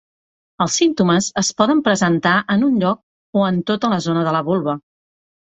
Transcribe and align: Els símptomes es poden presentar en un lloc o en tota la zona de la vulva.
Els 0.63 0.77
símptomes 0.79 1.27
es 1.41 1.51
poden 1.59 1.83
presentar 1.87 2.33
en 2.55 2.65
un 2.69 2.81
lloc 2.85 3.03
o 3.41 3.45
en 3.51 3.61
tota 3.69 3.93
la 3.95 4.01
zona 4.09 4.27
de 4.31 4.35
la 4.39 4.43
vulva. 4.51 4.77